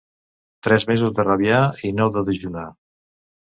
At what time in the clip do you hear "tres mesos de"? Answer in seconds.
0.67-1.27